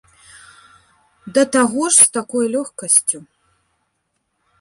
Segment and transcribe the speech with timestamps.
[1.35, 3.19] Да таго ж з такой лёгкасцю.